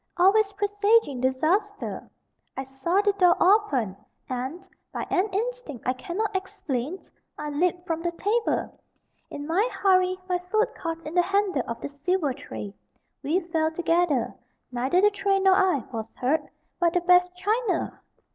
always 0.17 0.51
presaging 0.53 1.21
disaster. 1.21 2.09
I 2.57 2.63
saw 2.63 3.01
the 3.01 3.13
door 3.13 3.37
open, 3.39 3.95
and, 4.27 4.67
by 4.91 5.05
an 5.11 5.29
instinct 5.31 5.83
I 5.87 5.93
cannot 5.93 6.35
explain, 6.35 6.97
I 7.37 7.51
leaped 7.51 7.85
from 7.85 8.01
the 8.01 8.11
table. 8.13 8.81
In 9.29 9.45
my 9.45 9.69
hurry, 9.71 10.17
my 10.27 10.39
foot 10.39 10.73
caught 10.73 11.05
in 11.05 11.13
the 11.13 11.21
handle 11.21 11.61
of 11.67 11.79
the 11.81 11.87
silver 11.87 12.33
tray. 12.33 12.73
We 13.21 13.41
fell 13.41 13.69
together 13.71 14.33
neither 14.71 15.01
the 15.01 15.11
tray 15.11 15.37
nor 15.39 15.53
I 15.53 15.83
was 15.93 16.09
hurt 16.15 16.49
but 16.79 16.93
the 16.93 17.01
best 17.01 17.35
china!!! 17.35 18.01